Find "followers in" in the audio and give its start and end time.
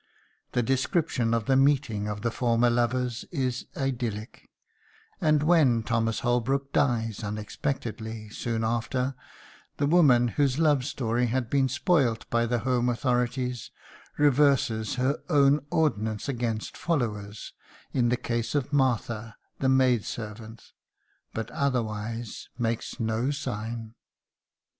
16.75-18.09